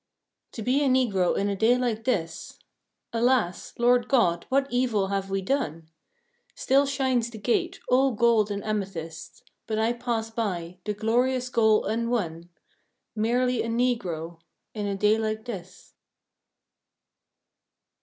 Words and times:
To 0.53 0.63
be 0.63 0.83
a 0.83 0.87
Negro 0.89 1.37
in 1.37 1.47
a 1.47 1.55
day 1.55 1.77
like 1.77 2.05
this 2.05 2.57
Alas! 3.13 3.73
Lord 3.77 4.07
God, 4.07 4.47
what 4.49 4.65
evil 4.71 5.09
have 5.09 5.29
we 5.29 5.43
done? 5.43 5.91
Still 6.55 6.87
shines 6.87 7.29
the 7.29 7.37
gate, 7.37 7.79
all 7.87 8.13
gold 8.13 8.49
and 8.49 8.63
amethyst, 8.63 9.43
But 9.67 9.77
I 9.77 9.93
pass 9.93 10.31
by, 10.31 10.79
the 10.85 10.95
glorious 10.95 11.49
goal 11.49 11.83
unwon, 11.83 12.49
"Merely 13.15 13.61
a 13.61 13.67
Negro" 13.67 14.39
in 14.73 14.87
a 14.87 14.95
day 14.97 15.19
like 15.19 15.45
this! 15.45 15.93